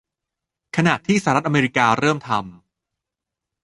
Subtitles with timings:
[0.75, 3.59] ขณะที่สหรัฐอเมริกาเริ่มทำ